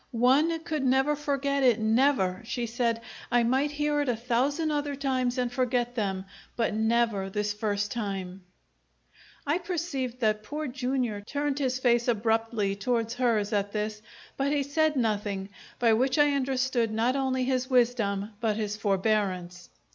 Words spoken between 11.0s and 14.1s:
turned his face abruptly toward hers at this,